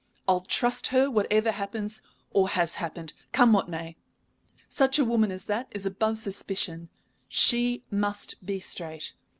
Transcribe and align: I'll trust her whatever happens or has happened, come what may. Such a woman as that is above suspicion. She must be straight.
I'll 0.27 0.41
trust 0.41 0.87
her 0.87 1.11
whatever 1.11 1.51
happens 1.51 2.01
or 2.31 2.49
has 2.49 2.77
happened, 2.81 3.13
come 3.33 3.53
what 3.53 3.69
may. 3.69 3.97
Such 4.67 4.97
a 4.97 5.05
woman 5.05 5.29
as 5.31 5.43
that 5.43 5.67
is 5.75 5.85
above 5.85 6.17
suspicion. 6.17 6.89
She 7.27 7.83
must 7.91 8.43
be 8.43 8.59
straight. 8.59 9.13